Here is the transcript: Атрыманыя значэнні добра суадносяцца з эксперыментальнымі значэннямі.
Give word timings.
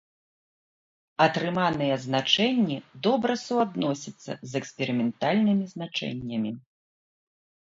Атрыманыя 1.25 1.95
значэнні 2.05 2.77
добра 3.09 3.33
суадносяцца 3.45 4.31
з 4.49 4.63
эксперыментальнымі 4.63 5.65
значэннямі. 5.75 6.51